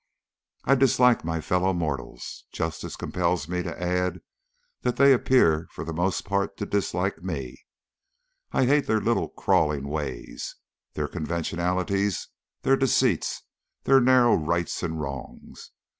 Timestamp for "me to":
3.47-3.79